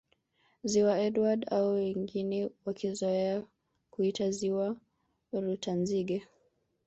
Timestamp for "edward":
0.99-1.45